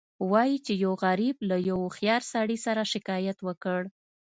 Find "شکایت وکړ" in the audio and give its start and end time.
2.93-3.81